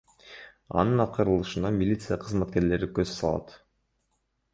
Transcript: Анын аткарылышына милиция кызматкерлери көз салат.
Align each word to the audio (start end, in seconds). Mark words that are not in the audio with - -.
Анын 0.83 1.03
аткарылышына 1.03 1.71
милиция 1.81 2.17
кызматкерлери 2.23 2.89
көз 3.01 3.13
салат. 3.19 3.55